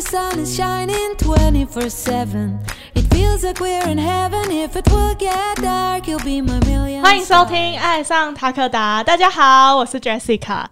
[0.00, 2.58] the sun is shining 24 7.
[2.94, 4.50] It feels like we're in heaven.
[4.50, 7.02] If it will get dark, you'll be my million.
[7.02, 10.64] 欢迎收听《爱上塔克达》，大家好，我是 Jessica。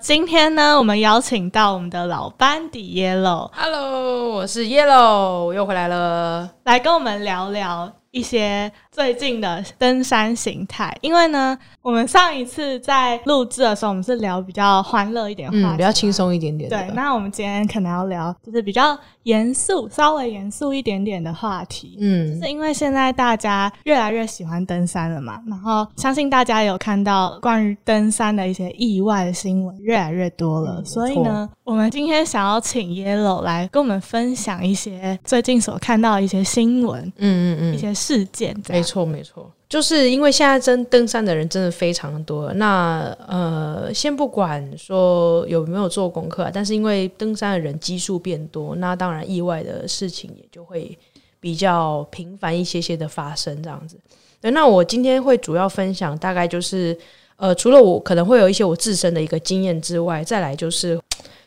[0.00, 6.50] 今天呢，我们邀请到我们的老班底 Yellow Hello，我是 Yellow，我又回来了。
[6.64, 10.96] 来跟我们聊聊一些最近的登山形态。
[11.02, 16.14] 因为呢，我们上一次在录制的时候，我们是聊比较欢乐一点的话题，嗯，比较轻。
[16.14, 16.78] 松一点点的。
[16.78, 21.96] 对，那我们今天可能要聊就是比较严肃、稍微严肃一点点的话题。
[21.98, 42.52] 嗯是因为现在大家越来越喜欢登山了嘛，然后相信大家有看到关于登山的一些意外的新闻越来越多了，嗯所以呢，我们今天想要请 Yellow 来跟我们分享一些最近所看到的一些新闻、嗯嗯嗯，一些事件，这样没错没错，就是因为现在真登山的人真的非常多。
[42.52, 50.96] 那呃，先不管说有没有做功课、但是因为登山的人基数变多，那当然意外的事情也就会
[51.40, 53.98] 比较频繁一些些的发生这样子。
[54.40, 56.96] 对，那我今天会主要分享大概就是
[57.36, 61.00] 呃，除了我可能会有一些我自身的一个经验之外，再来就是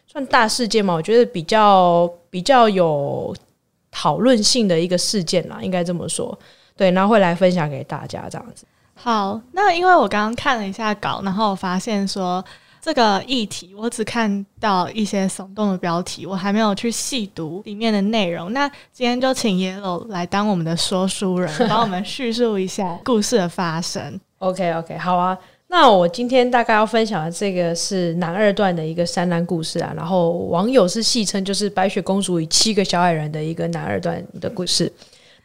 [0.05, 3.35] 算大事件嘛，我觉得比较比较有
[3.91, 6.37] 讨论性的一个事件啦，应该这么说。
[6.77, 8.65] 对，然后会来分享给大家这样子。
[8.93, 12.43] 好，那因为我刚刚看了一下稿，然后我发现说
[12.81, 18.53] 这个议题，我只看到一些耸动的标题，我还没有去细读里面的内容。
[18.53, 24.19] 那今天就请 Yellow 来当我们的说书人， 帮我们叙述一下故事的发生。
[24.39, 25.37] OK OK，好啊。
[25.69, 34.91] 那我今天大概要分享的这个是男二段的一个山难故事啊，然后网友是戏称就是白雪公主与七个小矮人的一个男二段的故事。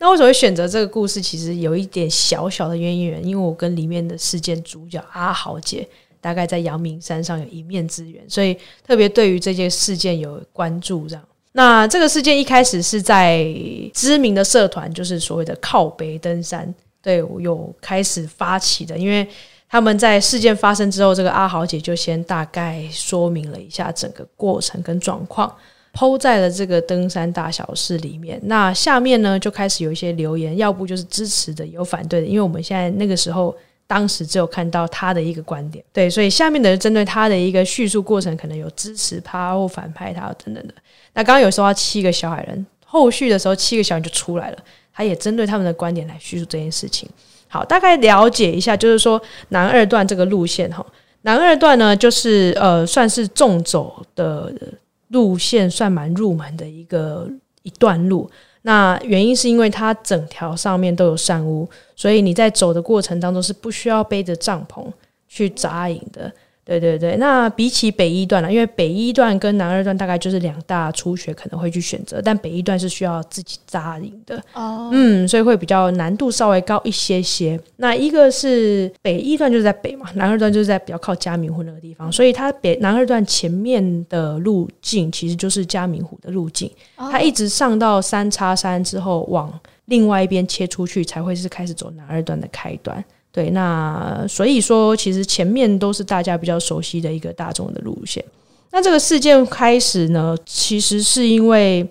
[0.03, 1.23] 那为什么会选择这个故事？
[1.23, 5.89] 其实有一点小小的渊源，因为我跟里面的事件主角阿豪姐
[6.21, 11.07] 大概在阳明山上有一面之缘，所以特别对于这件事件有关注。
[11.07, 13.47] 这样，那这个事件一开始是在
[13.95, 19.25] 知名的社团，就是所谓的靠北登山，对我有开始发起的，因为
[19.69, 25.55] 他们在事件发生之后，这个阿豪姐就先大概说明了一下整个过程跟状况。
[25.93, 28.41] 抛在了这个登山大小事里面。
[28.45, 32.27] 那下面呢，就开始有一些留言，要不就是支持的，有反对的。
[32.27, 33.55] 因为我们现在那个时候，
[33.87, 40.75] 当时只有看到他的一个观点，对，所以下面的针对他的一个叙述过程，可能有支持他或反派他等等的。
[41.13, 44.59] 那刚刚有说到七个小矮人，后续的时候七个小矮人就出来了，
[44.95, 47.07] 他也针对他们的观点来叙述这件事情。
[47.49, 49.21] 好，大概了解一下，就是说
[49.51, 50.83] 南二段这个路线哈，
[51.21, 54.51] 南二段呢，就是呃，算是纵走的
[55.13, 57.31] 路线，算蛮入门的一个
[57.63, 58.29] 一段路。
[58.63, 64.85] 那原因是因为它整条上面都有山屋，所以你在走的过程当中是不需要背着帐篷
[65.29, 66.33] 去扎营的。
[66.65, 74.41] 对对对，那比起北一段了，因为北一段跟南二段大概就是两大初学可能会去选择，但北一段是需要自己扎营的。
[74.55, 77.59] 哦，嗯，所以会比较难度稍微高一些些。
[77.79, 89.53] 那一个是北一段就是在北嘛，南二段就是在比较靠嘉明湖那个地方，所以它北南二段前面的路径其实就是嘉明湖的路径，它一直上到三叉山之后往
[89.87, 93.05] 另外一边切出去，才会是开始走南二段的开端。
[93.33, 98.23] 对，那所以说其实前面都是大家比较熟悉的一个大众的路线。
[98.71, 101.87] 那这个事件开始呢，其实是因为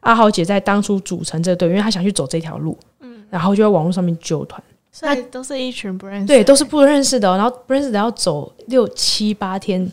[0.00, 4.62] 阿豪姐在当初组成这队，因为她想去走这条路，嗯，然后就在网络上面揪团，
[4.92, 9.90] 所以都是一群不认识对，都是不认识的哦、然后不认识的要走六七八天，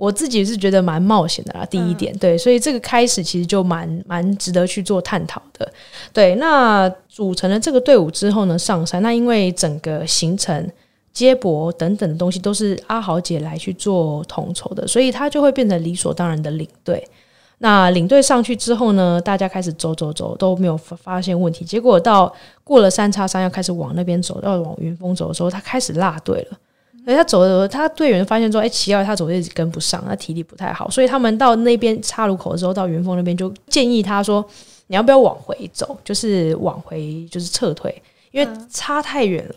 [0.00, 1.66] 我自己是觉得蛮冒险的啦。
[1.66, 5.70] 第一点，对，所以这个开始其实就蛮蛮值得去做探讨的。
[6.12, 10.70] 对，那组成了这个队伍之后呢，上山，那因为整个行程。
[11.12, 17.04] 接驳等等的东西都是阿豪姐来去做统筹的，所以她就会变成理所当然的领队。
[17.58, 21.64] 那领队上去之后呢，大家开始走走走，都没有发发现问题。
[21.64, 26.58] 结果到过了三叉山，要开始往那边走，要往云峰走的时候，他开始落队了。
[27.04, 34.44] 所以他走的，他队员发现说：“哎、奇怪，他走的一直跟不上，他体力不太好。”所以他们到那边岔路口的时候，到云峰那边就建议他说
[34.88, 35.96] ：“你要不要往回走？
[36.04, 38.02] 就是往回，就是撤退，
[38.32, 39.54] 因为差太远了，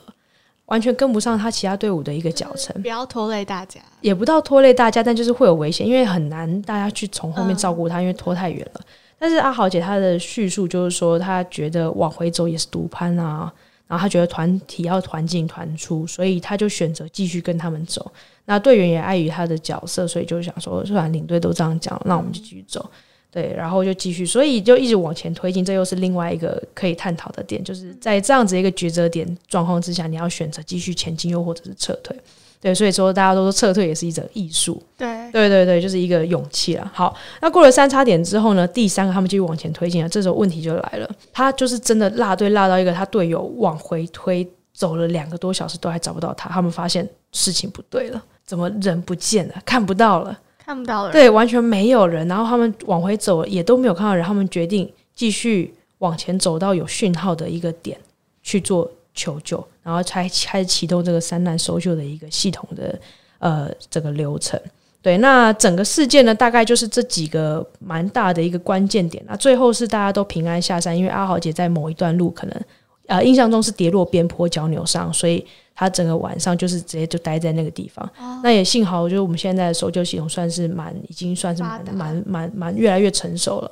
[0.66, 3.82] 完全跟不上他其他队伍的一个脚程。”不要拖累大家。
[4.02, 8.82] 也不到拖累大家，但就是会有危险，因为很难大家去从后面照顾他，因为拖太远了。
[9.20, 13.52] 但是阿豪姐她的叙述就是说，她觉得往回走也是独攀啊，
[13.94, 18.12] 然后他觉得团体要团进团出，所以他就选择继续跟他们走。
[18.46, 22.90] 那队员也碍于他的角色，所以就想说，虽然领队都这样讲，那我们就继续走。
[23.30, 25.64] 对，然后就继续，所以就一直往前推进。
[25.64, 32.18] 这又是另外一个可以探讨的点，就是在这样子一个抉择点状况之下，你要选择继续前进，又或者是撤退。
[32.64, 34.82] 对，所以说大家都说撤退也是一种艺术。
[34.98, 36.92] 对，对对对，就是一个勇气了。
[36.94, 51.12] 好，那过了三叉点之后呢，第三个他们继续往前推进了，这时候问题就来了，他就是真的落队落到一个他队友往回推，走了两个多小时都还找不到他，他们发现事情不对了，怎么人不见了，看不到了，看不到了。
[51.12, 57.98] 对，完全没有人，然后他们往回走也都没有看到人，他们决定继续往前走到有讯号的一个点
[58.42, 62.98] 去做求救，然后才开始启动这个三难搜救的一个系统的
[63.40, 64.60] 呃这个流程。
[65.02, 69.22] 对，那整个事件呢，大概就是这几个蛮大的一个关键点。
[69.28, 72.62] 那最后是大家都平安下山，因为阿豪姐在某一段路可能
[73.08, 75.46] 呃印象中是跌落边坡，脚扭伤，所以
[75.76, 78.10] 她整个晚上就是直接就待在那个地方。
[78.42, 83.72] 那也幸好，就是我们现在的搜救系统算是蛮已经算是蛮蛮蛮蛮越来越成熟了，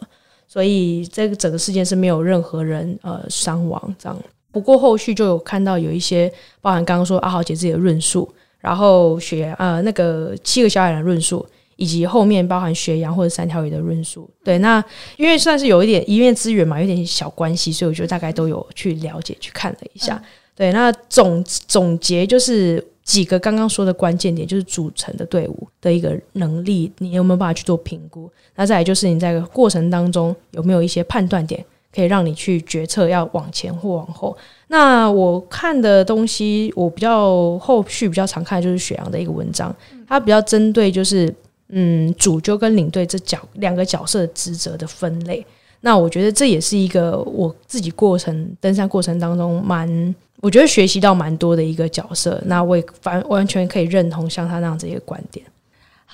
[0.50, 4.18] 所以这个整个事件是没有任何人呃伤亡这样。
[4.52, 6.32] 不过后续就有看到有一些
[6.62, 11.46] 包含刚刚说阿豪姐自己的论述，然后雪呃那个七个小矮人论述，
[11.78, 14.30] 以及后面包含雪阳或者三条鱼的论述。
[14.44, 14.84] 对，那
[15.18, 20.22] 因为算是有一点一面资源嘛，有点小关系，所以我就大概都有去了解去看了一下。
[20.54, 28.30] 对，那总总结就是几个刚刚说的关键点，就是组成的队伍的一个能力，你有没有办法去做评估？
[28.56, 34.36] 那再来就是你在过程当中有没有一些判断点，可以让你去决策要往前或往后。
[34.68, 39.76] 那我看的东西，我比较后续比较常看的就是雪阳的一个文章，
[40.08, 41.34] 它比较针对就是
[41.70, 45.46] 嗯主揪跟领队这角两个角色的职责的分类。
[45.82, 52.40] 那我觉得这也是一个我自己过程登山过程当中蛮，我觉得学习到蛮多的一个角色。
[52.46, 55.44] 那我也完完全可以认同像他那样子一个观点。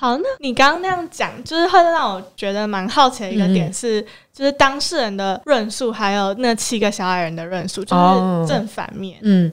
[0.00, 4.00] 好，那你刚刚那样讲，就是会让我觉得蛮好奇的一个点是，
[4.32, 9.18] 就是当事人的论述，还有那七个小矮人的论述，就哦是正反面。
[9.22, 9.50] 嗯，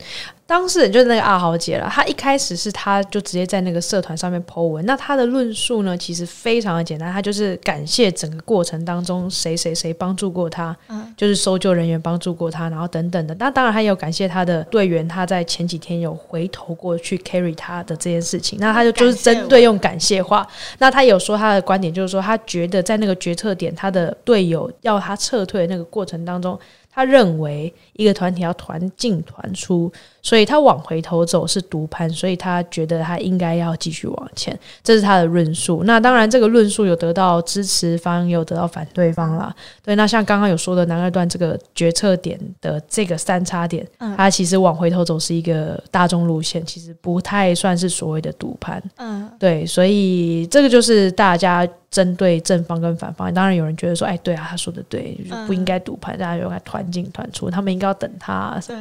[0.47, 1.89] 当事人就是那个阿豪姐了。
[1.91, 13.35] 她一开始是她就直接在那个社团上面 po 文，那她的论述呢，其实非常的简单，她就是感谢整个过程当中谁谁谁帮助过她，嗯就是搜救人员帮助过她，然后等等的。
[13.39, 18.59] 那当然，她也有感谢她的队员，她在前几天有回头过去 carry 她的这件事情。
[18.61, 20.47] 那她就就是针对用感谢话，
[20.77, 26.59] 那她有说她的观点，就是说她觉得在那个决策点，她的队友要她撤退的那个过程当中。
[26.95, 35.83] 他认为一个团体要团进团出，所以他往回头走是独攀，所以他觉得他应该要继续往前，这是他的论述。
[35.83, 39.53] 那当然，这个论述有得到支持方，也有得到反对方啦。
[39.83, 48.81] 对，那像刚刚有说的南二段这个决策点的这个三叉点，嗯它其实往回头走是一个大众路线，其实不太算是所谓的独攀。
[48.95, 53.33] 嗯，对，所以这个就是大家针对正方跟反方。
[53.33, 58.75] 当然有人觉得说，哎，对啊，他说的对，就是不应该赌盘，大家应该团进团出，他们应该要等他啊、对，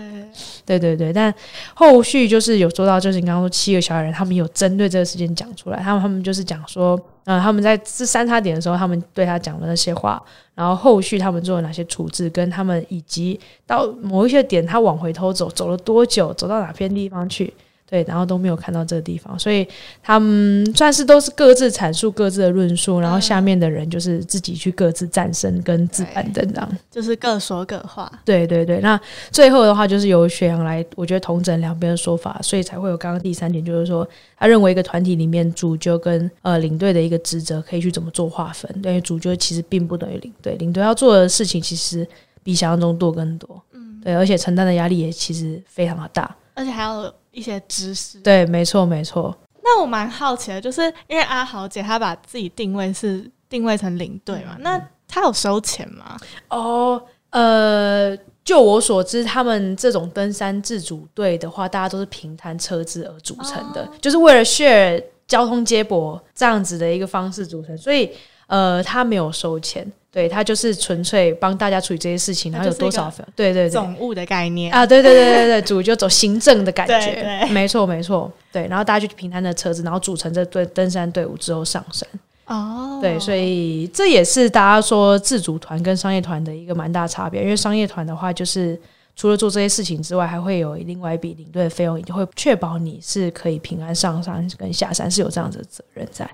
[0.66, 1.32] 对对对，但
[1.74, 10.20] 后续就是有说到，就是你刚刚说七个小矮人，他们有针对这个事件讲出来，他们他们就是讲说，呃，他们在这三叉点的时候，他们对他讲的那些话，
[10.56, 17.54] 然后后续他们做了哪些处置，跟他们以及到某一些点，他往回头走，走了多久，走到哪片地方去。
[17.94, 19.64] 对，然后都没有看到这个地方，所以
[20.02, 26.68] 他们算是都是各自阐述各自的论述，然后下面的人就是自己去各自战胜跟自板凳这样。
[26.90, 28.10] 就是各说各话。
[28.24, 29.00] 对对对，那
[29.30, 34.04] 最后的话就是由雪阳来，我觉得统整两边的说法，所以才会有刚刚第三点，就是说
[34.36, 42.04] 他认为一个团体里面主角跟呃领队的一个职责可以去怎么做划分，因为主角其实并不等于领队，领队要做的事情其实
[42.42, 48.18] 比想象中多更多，嗯，对，而且承担的压力也其实非常的大，而且还有一些知识。
[48.20, 56.16] 对，没错没错，那我蛮好奇的，就是因为阿豪姐她把自己定位是定位成领队嗯嘛，那她有收钱吗？
[56.48, 58.16] 哦，呃。
[58.44, 68.10] 就我所知，他们这种登山自主队的话，大家都是平摊车资而组成的，就是为了 share 交通接驳这样子的一个方式组成，所以
[68.46, 74.72] 呃，他没有收钱，对他就是纯粹帮大家处理这些事情，然后有多少，对对对，总务的概念。
[74.72, 77.50] 啊，对对对对对，主就走行政的感对觉，对。
[77.50, 82.08] 没错没错，对，然后大家去平摊的车子，然后组成这队登山队伍之后上山，
[82.46, 87.42] 哦，对，所以这也是大家说自主团跟商业团的一个蛮大差别。
[87.42, 88.80] 因为商业团的话，就是
[89.16, 96.30] 除了做这些事情之外，还会有另外一笔领队的费用，也会确保你是可以平安上山跟下山，是有这样子的责任在。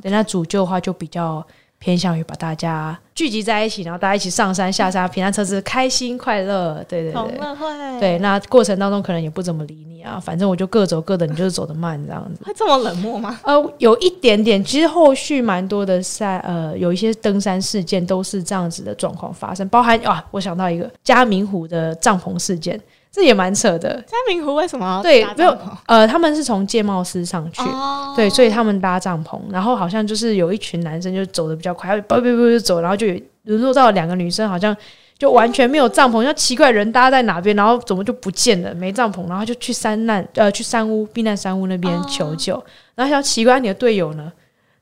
[0.00, 1.44] 对，那主救的话就比较
[1.78, 6.84] 偏向于把大家聚集在一起，然后大家一起上山下山，平安车子开心快乐。
[6.88, 7.12] 对对对。
[7.12, 12.44] 同乐会对，那过程当中可能也不怎么理你啊，反正我就各走各的，你就是走得慢这样子。
[12.44, 13.38] 会这么冷漠吗？
[13.44, 22.80] 呃，有一点点，其实后续蛮多的赛，呃，有一些登山事件都是这样子的状况发生，包含啊，我想到一个嘉明湖的帐篷事件，
[23.16, 23.94] 这也蛮扯的。
[24.02, 25.56] 嘉明湖为什么对没有
[25.86, 34.76] 呃，他们是从界贸司上去，哦对，所以他们搭帐篷，然后好像就是有一群男生就走的比较快，就走，然后就有沦落到两个女生好像
[35.18, 42.62] 就完全没有帐篷，像奇怪人搭在哪边，然后怎么就不见了，没帐篷，然后就去山难呃去山屋避难山屋那边求救，
[42.94, 44.30] 然后想奇怪你的队友呢？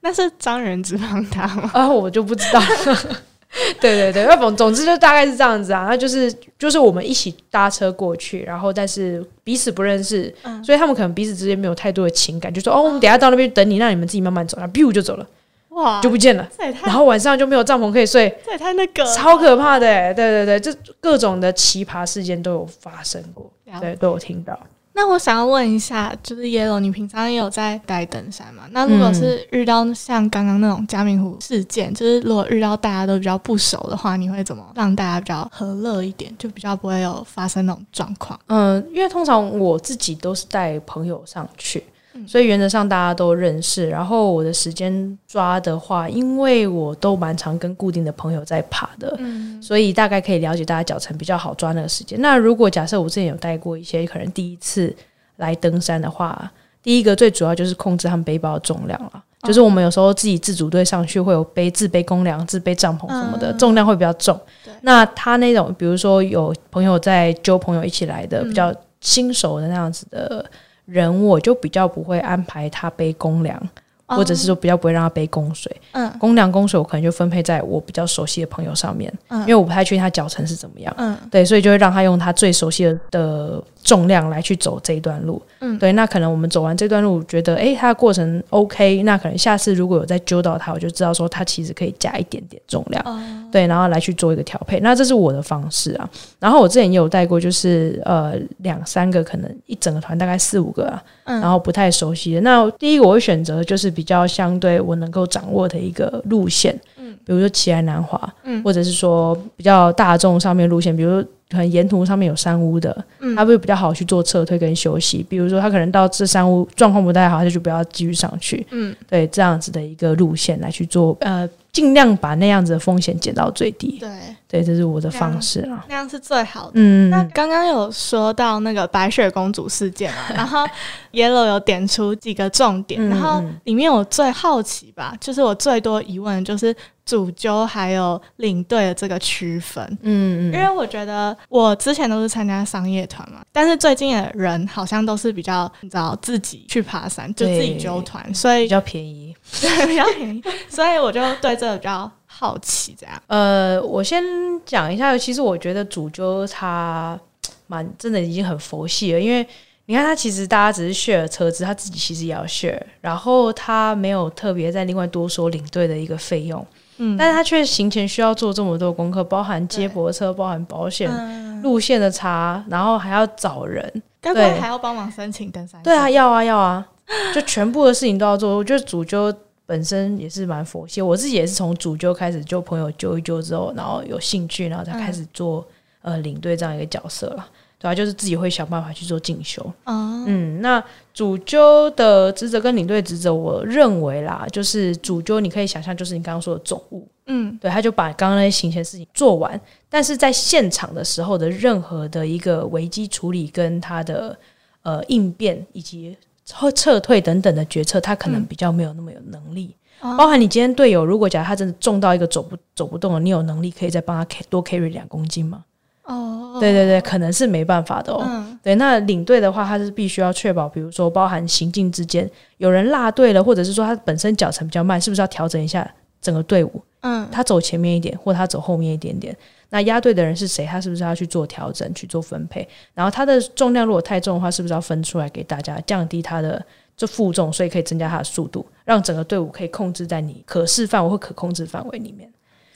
[0.00, 1.70] 那是张仁只帮他吗？
[1.72, 2.60] 啊，我就不知道。
[3.80, 10.62] 对对对，那总总之就大概是这样子啊，那就是就是我们一起搭车过去，然后但是彼此不认识，嗯。
[10.64, 15.26] 所以他们可能彼此之间没有太多的情感，就说哦，我们等下到那边等你，让你们自己慢慢走，然后 biu 就走了，
[15.70, 16.49] 哇，就不见了，
[16.82, 24.58] 然后晚上就没有帐篷可以睡，这也太那个超可怕的欸，对对对，这各种的奇葩事件都有发生过，对，都有听到。
[24.96, 28.62] 那我想要问一下，就是 Yellow，你平常也有在带登山吗？
[28.70, 38.38] 那如果是遇到像刚刚那种嘉明湖事件，就是如果遇到大家都比较不熟的话，你会怎么让大家比较和乐一点，就比较不会有发生那种状况？
[38.46, 41.93] 嗯，因为通常我自己都是带朋友上去，嗯
[42.26, 43.88] 所以原则上大家都认识。
[43.88, 52.21] 然后我的时间抓的话，因为我都蛮常跟固定的朋友在爬的，嗯所以大概可以了解大家脚程比较好抓那个时间。
[52.21, 54.94] 那如果假设我之前有带过一些可能第一次
[55.37, 56.50] 来登山的话，
[56.83, 59.23] 第一个最主要就是控制他们背包的重量了。
[59.42, 64.40] 就是我们有时候自己自主队上去会有背自背公粮、自背帐篷什么的，嗯重量会比较重。
[64.80, 70.42] 那他那种，比如说有朋友在揪朋友一起来的，嗯比较新手的那样子的
[70.86, 73.68] 人，我就比较不会安排他背公粮，
[74.06, 75.75] 或者是说比较不会让他背供水。
[75.92, 80.94] 嗯公粮、供水，我可能就分配在我比较熟悉的朋友上面，嗯因为我不太确定他脚程是怎么样。
[80.99, 85.40] 嗯对，所以就会让他用他最熟悉的的重量来去走这一段路。
[85.61, 93.02] 嗯对，那可能我们走完这段路，觉得哎，他的过程 OK，那可能下次如果有再揪到他，我就知道说他其实可以加一点点重量。
[93.04, 93.20] 哦
[93.54, 96.11] 对，然后来去做一个调配，那这是我的方式啊。
[96.40, 102.40] 然后我之前也有带过，就是呃两三个，可能一整个团大概四五个啊，嗯然后不太熟悉的。
[102.40, 115.24] 那第一个我会选择就是比较相对我能够掌握的一个路线，嗯比如说奇来南华，嗯或者是说比较大众上面路线，比如说可能沿途上面有山屋的，嗯他会比较好去做撤退跟休息。
[115.28, 118.66] 比如说他可能到这山屋状况不太好，他就不要继续上去。
[118.72, 123.98] 嗯对，这样子的一个路线来去做，呃，尽量把那样子的风险减到最低。
[123.98, 124.08] 对，
[124.48, 125.84] 对，这是我的方式了。
[125.88, 126.72] 那样是最好的。
[126.74, 130.64] 嗯，那刚刚有说到那个白雪公主事件嘛， 然后
[131.12, 136.74] Yellow 有点出几个重点，嗯然后嗯里面我最好奇吧，就是我最多疑问的就是
[137.04, 139.84] 主揪还有领队的这个区分。
[140.02, 149.34] 嗯嗯，因为我觉得我之前都是参加商业团嘛，但是最近的人好像都是比较你知道自己去爬山，就自己对揪团，所以比较便宜。
[149.61, 153.23] 对 比较便宜，所以我就对这个比较好奇，这样。
[153.26, 154.25] 呃，我先
[154.64, 157.18] 讲一下，其实我觉得主揪他
[157.66, 159.46] 蛮真的已经很佛系了，因为
[159.84, 166.66] 你看他其实大家只是 share 车子，他自己其实也要 share，然后他没有特别再另外多说领队的一个费用，
[166.98, 171.10] 嗯但是他却行前需要做这么多功课，包含接驳车，包含保险。
[171.10, 175.82] 嗯，路线的查，然后还要找人，对还要帮忙申请登山？
[175.82, 176.86] 对啊，要啊要啊，
[177.34, 178.56] 就全部的事情都要做。
[178.56, 179.34] 我觉得主揪
[179.66, 185.66] 本身也是蛮佛系，我自己也是从主揪开始就朋友揪一揪之后，然后有兴趣，然后才开始做、
[186.02, 187.48] 呃领队这样一个角色啦。
[187.84, 189.62] 对啊，就是自己会想办法去做进修。
[189.84, 199.60] 哦，嗯，那主揪的职责跟领队职责，我认为啦，就是主揪你可以想象，就是你刚刚说的总务，嗯对，他就把刚刚那些行前事情做完，
[199.90, 204.34] 但是在现场的时候的任何的一个危机处理跟他的
[204.82, 209.76] 呃应变以及撤撤退等等的决策，他可能嗯比较没有那么有能力。
[210.00, 215.64] 哦包含你今天队友，如果假如他真的重到一个走不走不动了，你有能力可以再帮他 ca- 多 carry 两公斤吗？
[216.04, 218.23] 哦，对对对，可能是没办法的哦。
[218.26, 226.82] 嗯对，那领队的话，他是必须要确保，比如说包含行进之间有人落队了，或者是说他本身脚程比较慢，是不是要调整一下整个队伍？
[227.00, 229.37] 嗯，他走前面一点，或他走后面一点点。
[229.70, 230.64] 那压队的人是谁？
[230.64, 232.66] 他是不是要去做调整、去做分配？
[232.94, 236.64] 然后他的重量如果太重的话，是不是要分出来给大家，降低他的
[236.96, 242.30] 这负重，所以可以增加他的速度，让整个队伍可以控制在你可视范围或可控制范围里面。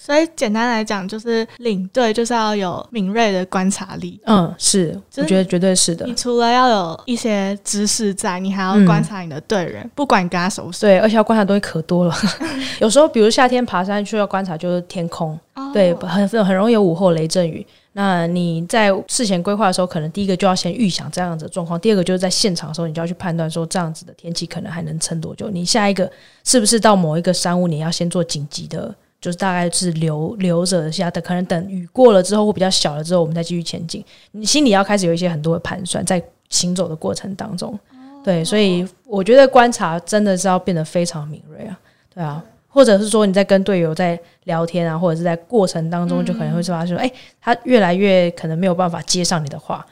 [0.09, 4.19] 所以简单来讲，就是领队就是要有敏锐的观察力。
[4.25, 6.15] 嗯，是，就是我觉得绝对是的你。
[6.15, 10.87] 除了要有一些知识在，你还要嗯观察你的队员，不管你跟他熟不熟。
[10.87, 12.15] 对，而且要观察的东西可多了。
[12.81, 17.67] 有时候，比如夏天爬山需要观察就是天空，哦对，很很容易有午后雷阵雨。
[17.93, 25.51] 那你在事前规划的时候，可能第一个就要先预想这样子的状况，第二个就是在现场的时候，你就要去判断说这样子的天气可能还能撑多久。
[25.51, 26.11] 你下一个
[26.45, 34.05] 是不是到某一个山屋，你要先做紧急的就是大概是留留着下等，可能等雨过了之后或比较小了之后，我们再继续前进。
[34.33, 37.79] 你心里要开始有一些很多的盘算，在行走的过程当中，
[38.25, 41.79] 对，所以我觉得观察真的是要变得非常敏锐啊，
[42.15, 47.11] 对啊，或者是说你在跟队友在聊天啊，或者是在过程当中就可能会发现说，哎、
[47.41, 49.85] 他越来越可能没有办法接上你的话。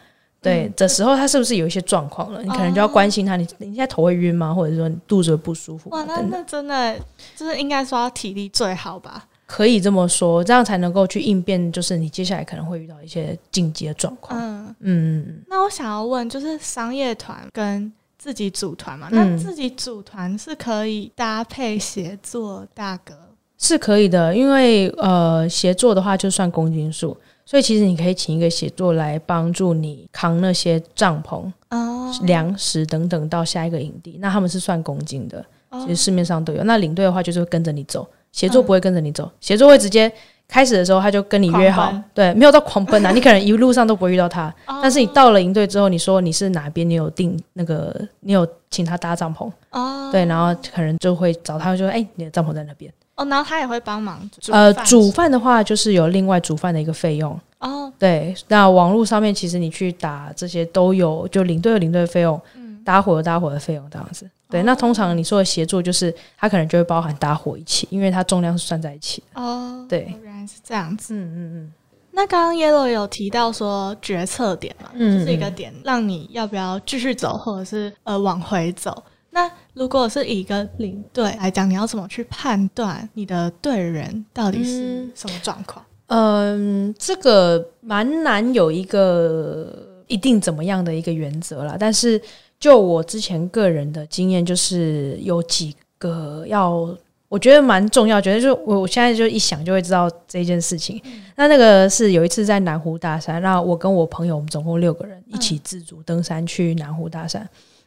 [0.46, 2.42] 对的时候，他是不是有一些状况了？
[2.42, 4.54] 你可能就要关心他，你你现在头会晕吗？
[4.54, 6.20] 或者说你肚子不舒服哇，那。
[6.30, 6.98] 那真的
[7.36, 9.26] 就是应该说要体力最好吧？
[9.46, 14.40] 可以这么说，这样才能够去应变，就是你接下来可能会遇到一些紧急的状况。
[14.40, 19.08] 嗯，嗯，那我想要问，就是商业团跟自己组团嘛？
[19.12, 23.14] 嗯那自己组团是可以搭配协作大哥
[23.58, 36.62] 是可以的，因为呃，协作的话就算公斤数，所以其实你可以请一个协作来帮助你扛那些帐篷、哦，粮食等等到下一个营地，那他们是算公斤的，哦其实市面上都有。
[36.64, 40.12] 那领队的话就是会跟着你走，协作不会跟着你走，协作会直接。
[40.48, 52.92] 开始的时候他就跟你约好，对，没有到狂奔啊， 你可能一路上都不会遇到他，哦但是你到了营队之后，你说你是哪边，你有订那个，你有请他搭帐篷，哦，对，然后可能就会找他，就说，哎、你的帐篷在那边。
[53.16, 58.34] 哦，然后他也会帮忙煮呃，饭煮饭的话就是有另外煮饭的一个费用，哦，对。
[58.48, 64.28] 那网络上面其实你去打这些都有，就领队有领队的费用，嗯，搭伙有搭伙的费用这样子。
[64.48, 69.40] 对，那通常你说的协作就是它可能就会包含搭伙一起，因为它重量是算在一起的。
[69.40, 71.14] 哦，对原来是这样子。
[71.14, 71.72] 嗯嗯
[72.12, 79.02] 那刚刚 Yellow 有提到说决策点嘛，嗯就是一个点，让你要不要继续走，或者是呃往回走。
[79.36, 85.84] 那如果是以一个领队来讲，你要怎么去判断你的队员到底是嗯什么状况？
[86.06, 89.70] 嗯，这个蛮难有一个
[90.06, 91.76] 一定怎么样的一个原则啦。
[91.78, 92.18] 但是
[92.58, 96.88] 就我之前个人的经验，就是有几个要，
[97.28, 100.98] 我觉得蛮重要，觉得就我我现在就一想就会知道这件事情。
[101.34, 107.46] 那那个是有一次在南湖大山，那我跟我朋友，我们总共六个人一起自主登山去南湖大山。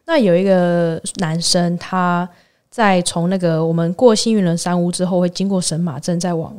[0.10, 2.28] 那有一个男生，他
[2.72, 6.52] 在从那个我们过幸运人山屋之后，会经过神马镇，再往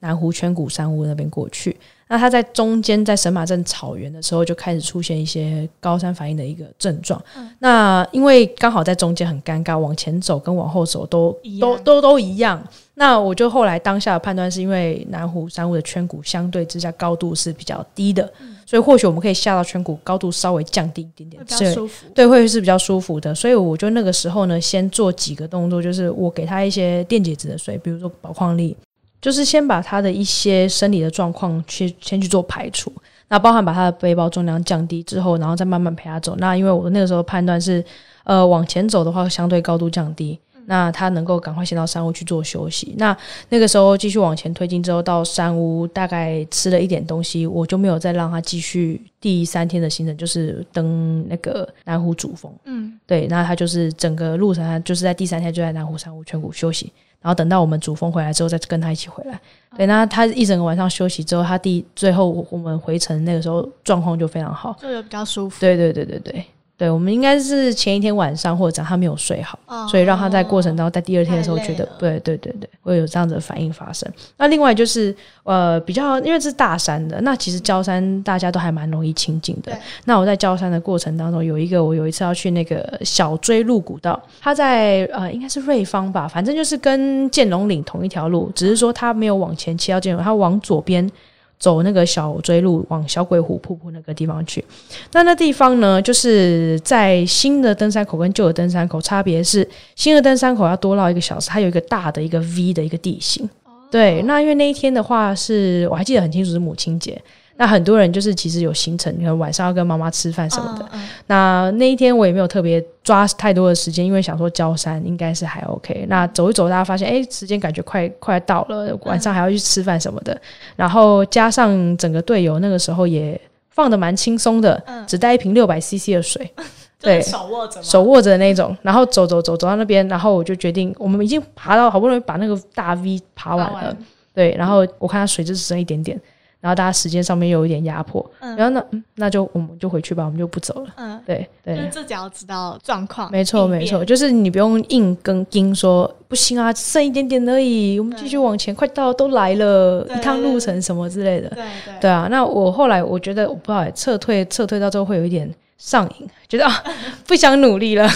[0.00, 1.76] 南湖圈谷山屋那边过去。
[2.08, 7.22] 那他在中间在神马镇草原的时候，就开始出现一些高山反应的一个症状。
[7.60, 12.60] 那因为刚好在中间很尴尬，往前走跟往后走都都都都一样。
[12.98, 18.26] 那我就后来当下的判断是因为南湖山屋的圈谷相对之下高度是比较低的，
[18.64, 22.06] 所以或许我们可以下到圈谷高度稍微降低一点点会，比较舒服。
[22.14, 23.34] 对，会是比较舒服的。
[23.34, 28.74] 所以我就那个时候呢，先做几个动作，就是我给他一些电解质的水，比如说宝矿力，
[29.20, 32.90] 就是先把他的一些生理的状况去先去做排除。
[33.28, 36.34] 那包含把他的背包重量降低之后，然后再慢慢陪他走。
[36.38, 37.84] 那因为我那个时候判断是，
[38.24, 42.94] 呃，往前走的话，相对高度降低，那他能够赶快先到山屋去做休息。
[42.98, 43.16] 那
[43.48, 52.52] 那个时候继续往前推进之后，到山屋大概吃了一点东西，我就没有再让他继续第三天的行程，就是登那个南湖主峰。
[52.64, 59.40] 嗯，对，那他就是整个路程，他就是在第三天就在南湖山屋全谷休息，然后等到我们主峰回来之后，再跟他一起回来。
[59.76, 64.76] 对，那他一整个晚上休息之后，他第最后我们回程那个时候状况就非常好。
[64.80, 65.60] 就有比较舒服。
[65.60, 66.44] 对对对对对
[66.78, 69.58] 对，我们应该是前一天晚上或者他没有睡好。
[69.66, 74.10] 哦所以让他在过程当中，在第二天的时候觉得了，对对对对，会有这样子的反应发生。
[74.36, 79.72] 那另外就是呃，比较因为这是大山的，那其实焦山大家都还蛮容易亲近的。
[80.04, 91.10] 那我在焦山的过程当中，有一个我有一次要去那个小追鹿古道，它在呃应该是瑞芳吧，反正就是跟剑龙岭同一条路，只是说它没有往前切到剑龙，它往左边。
[91.58, 94.64] 走那个小追路往小鬼虎瀑布那个地方去，
[95.12, 103.48] 那那地方呢，就是在新的登山口跟旧的登山口差别是，新的登山口要多绕一个小时，它有一个大的一个 V 的一个地形。
[103.90, 107.20] 对，那因为那一天的话是我还记得很清楚是母亲节，
[107.58, 110.84] 那很多人就是其实有行程，可能晚上要跟妈妈吃饭什么的。
[110.92, 116.04] 嗯嗯那那一天我也没有特别抓太多的时间，因为想说焦山应该是还 OK。
[116.08, 120.38] 那走一走，大家发现哎，时间感觉快快到了，晚上还要去吃饭什么的。
[120.76, 123.40] 然后加上整个队友那个时候也
[123.70, 126.50] 放的蛮轻松的，嗯只带一瓶六百 CC 的水，
[127.00, 128.76] 对手握着，手握着的那种。
[128.82, 133.96] 然后走走走走到那边，然后我就决定，我们已经爬到好不容易把那个大 V 爬完了，完
[134.34, 134.54] 对。
[134.58, 136.20] 然后我看它水就只剩一点点，
[136.66, 140.88] 然后大家时间上面又有一点压迫，嗯然后那嗯那就我们就回去吧，我们就不走了。
[140.96, 151.48] 嗯，对对，就是自己要知道状况，没错，没错，，就是你不用硬跟硬说不行啊，剩一点点而已，我们继续往前，快到都来了，一趟路程什么之类的。
[151.50, 155.48] 对对对啊，那我后来我觉得我不知道欸，撤退撤退到最后会有一点
[155.78, 156.82] 上瘾，觉得啊
[157.28, 158.08] 不想努力了。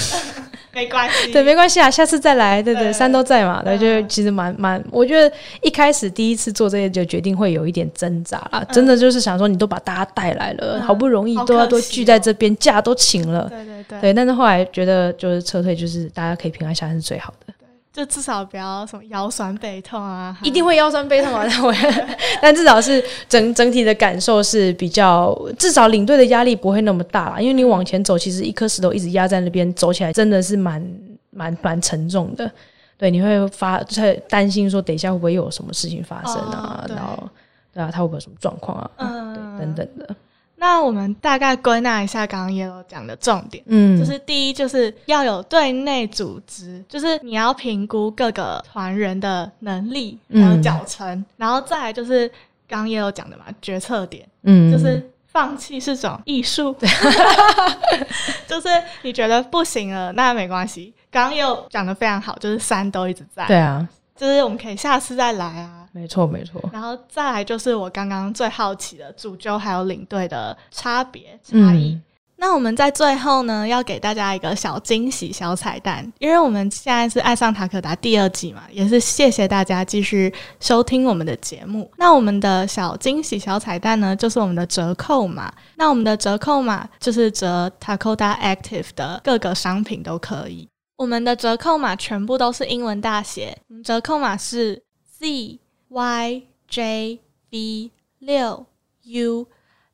[0.75, 2.63] 没关系，对，没关系啊，下次再来。
[2.63, 13.49] 对对，對山都在嘛，对，嗯就其实蛮蛮，我觉得一开始第一次做这些就决定会有一点挣扎啦，嗯真的就是想说你都把大家带来了，嗯好不容易都要都聚在这边，假都请了。
[13.49, 17.53] 对对对，对，但是后来觉得就是撤退，就是大家可以平安下来是最好的。
[17.93, 21.75] 就至少不要什么腰酸背痛啊，一定会腰酸背痛啊， 但我
[22.41, 30.85] 但至少是整整体的感受是比较，至少领队的压力不会那么大啦，因为你往前走，其实一颗石头一直压在那边，走起来真的是蛮
[31.31, 32.51] 蛮蛮沉重的。
[32.97, 36.85] 对，你会发在担心说，等一下会不会又有什么事情发生啊？
[36.87, 37.29] 哦然后
[37.73, 38.91] 对啊，他会不会有什么状况啊？
[38.99, 40.15] 嗯对，等等的。
[40.61, 43.65] 那我们大概归纳一下刚刚 Yellow 讲的重点。
[43.67, 52.29] 嗯，就是第一，就是要有对内组织，就是你要评估各个团员的能力还有嗯脚程，然后再来就是
[52.69, 56.77] 刚刚也有讲的嘛，决策点，嗯，就是放弃是种艺术，
[58.47, 58.69] 就是
[59.01, 60.93] 你觉得不行了，那没关系。
[61.11, 65.80] 刚刚也有讲的非常好，就是山都一直在，对啊，就是我们可以下次再来啊。
[65.93, 66.63] 没错没错。
[66.73, 71.93] 然后再来就是我刚刚最好奇的主揪还有领队的差别差异。
[71.95, 72.03] 嗯
[72.43, 81.93] 那我们在最后呢，要给大家一个小惊喜、小彩蛋，因为我们现在是爱上塔可达第二季嘛，也是谢谢大家继续收听我们的节目。
[81.99, 85.53] 那我们的小惊喜、小彩蛋呢，就是我们的折扣码。
[85.77, 90.67] 那我们的折扣码就是折 Takoda Active 的各个商品都可以。
[90.97, 94.83] 我们的折扣码全部都是英文大写，折扣码是
[95.19, 95.59] Z
[95.91, 97.19] Y J
[97.51, 98.65] V 六
[99.03, 99.47] U，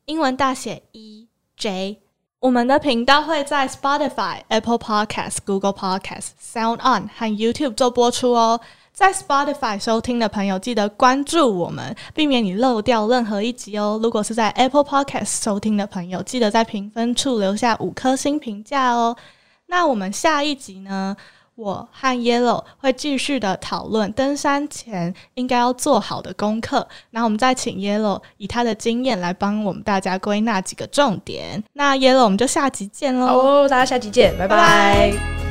[0.04, 2.02] 英文大写 E J。
[2.38, 8.60] 我们的频道会在 Spotify、Apple Podcast、Google Podcast、Sound On 和 YouTube 做播出哦。
[8.92, 13.98] 在 Spotify 收听的朋友，记得关注我们，避免你漏掉任何一集哦。
[14.02, 19.16] 如果是在 Apple Podcast 收听的朋友，记得在评分处留下五颗星评价哦。
[19.64, 21.16] 那我们下一集呢？
[21.56, 31.64] 我和 Yellow 会继续的讨论登山前应该要做好的功课，然后我们再请 Yellow 以他的经验来帮我们大家归纳几个重点。
[31.72, 34.56] 那 Yellow 我们就下集见喽，好哦，大家下集见，拜拜。
[34.56, 35.45] 拜拜